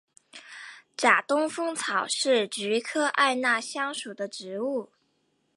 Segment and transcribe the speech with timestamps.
[0.97, 4.89] 假东风草是菊科艾纳香属的植物。